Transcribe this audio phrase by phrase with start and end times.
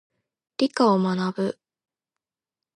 [0.57, 1.59] 理科を学ぶ。